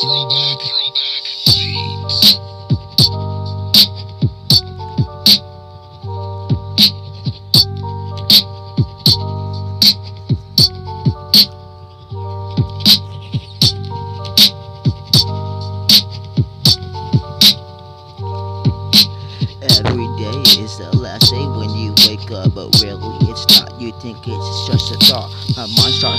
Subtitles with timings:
[0.00, 0.58] Throwback.
[19.62, 23.80] Every day is the last day when you wake up, but really it's not.
[23.80, 25.30] You think it's just a thought.
[25.58, 26.11] a monster.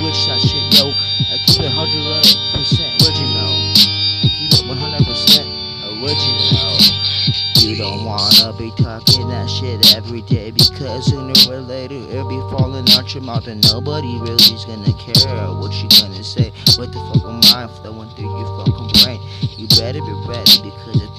[0.00, 0.88] wish that shit, yo.
[1.28, 1.76] I keep it 100%
[3.04, 3.52] original.
[4.24, 5.60] I keep it 100%
[6.00, 7.00] original.
[7.60, 12.40] You don't wanna be talking that shit every day because sooner or later it'll be
[12.50, 16.52] falling out your mouth and nobody really's gonna care what you gonna say.
[16.80, 19.20] What the fuck am I flowing through your fucking brain?
[19.58, 21.18] You better be ready because it's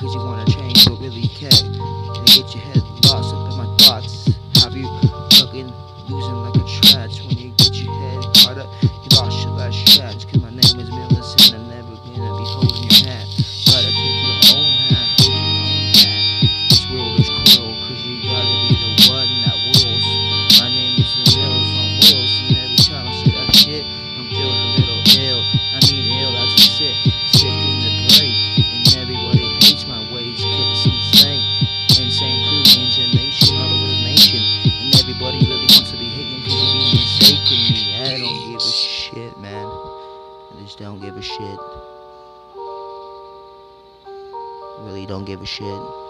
[0.00, 1.62] Cause you wanna change, but really you can't.
[1.62, 2.64] And get your
[40.62, 41.58] just don't give a shit.
[44.80, 46.09] Really don't give a shit.